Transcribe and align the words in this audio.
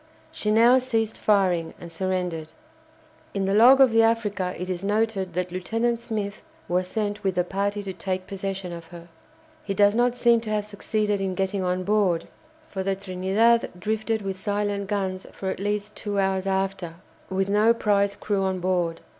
She 0.31 0.49
now 0.49 0.79
ceased 0.79 1.19
firing 1.19 1.75
and 1.79 1.91
surrendered. 1.91 2.47
In 3.35 3.45
the 3.45 3.53
log 3.53 3.79
of 3.79 3.91
the 3.91 4.01
"Africa" 4.01 4.51
it 4.57 4.67
is 4.67 4.83
noted 4.83 5.33
that 5.35 5.51
Lieutenant 5.51 6.01
Smith 6.01 6.41
was 6.67 6.87
sent 6.87 7.23
with 7.23 7.37
a 7.37 7.43
party 7.43 7.83
to 7.83 7.93
take 7.93 8.25
possession 8.25 8.73
of 8.73 8.87
her. 8.87 9.09
He 9.63 9.75
does 9.75 9.93
not 9.93 10.15
seem 10.15 10.41
to 10.41 10.49
have 10.49 10.65
succeeded 10.65 11.21
in 11.21 11.35
getting 11.35 11.61
on 11.61 11.83
board, 11.83 12.27
for 12.67 12.81
the 12.81 12.95
"Trinidad" 12.95 13.69
drifted 13.79 14.23
with 14.23 14.39
silent 14.39 14.87
guns 14.87 15.27
for 15.33 15.51
at 15.51 15.59
least 15.59 15.95
two 15.95 16.17
hours 16.19 16.47
after, 16.47 16.95
with 17.29 17.47
no 17.47 17.71
prize 17.71 18.15
crew 18.15 18.41
on 18.41 18.59
board. 18.59 19.01